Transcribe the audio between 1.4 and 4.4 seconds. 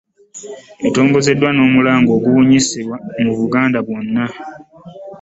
n'omulanga okugibunyisa mu Buganda bwonna.